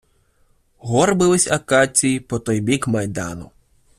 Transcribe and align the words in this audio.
Горбились 0.79 1.47
акації 1.51 2.19
по 2.19 2.39
той 2.39 2.59
бік 2.61 2.87
майдану. 2.87 3.51